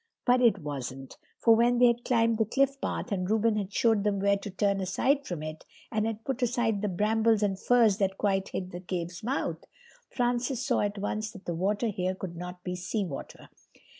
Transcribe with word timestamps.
But 0.25 0.41
it 0.41 0.57
wasn't. 0.63 1.15
For 1.37 1.53
when 1.55 1.77
they 1.77 1.85
had 1.85 2.03
climbed 2.03 2.39
the 2.39 2.45
cliff 2.45 2.81
path 2.81 3.11
and 3.11 3.29
Reuben 3.29 3.55
had 3.55 3.71
shown 3.71 4.01
them 4.01 4.19
where 4.19 4.35
to 4.35 4.49
turn 4.49 4.81
aside 4.81 5.27
from 5.27 5.43
it, 5.43 5.63
and 5.91 6.07
had 6.07 6.23
put 6.25 6.41
aside 6.41 6.81
the 6.81 6.87
brambles 6.89 7.43
and 7.43 7.59
furze 7.59 7.99
that 7.99 8.17
quite 8.17 8.49
hid 8.49 8.71
the 8.71 8.79
cave's 8.81 9.21
mouth, 9.23 9.63
Francis 10.09 10.65
saw 10.65 10.79
at 10.79 10.97
once 10.97 11.29
that 11.33 11.45
the 11.45 11.53
water 11.53 11.89
here 11.89 12.15
could 12.15 12.35
not 12.35 12.63
be 12.63 12.75
seawater. 12.75 13.47